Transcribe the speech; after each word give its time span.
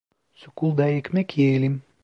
Sokul 0.35 0.75
da 0.77 0.87
ekmek 0.89 1.37
yiyelim! 1.37 1.81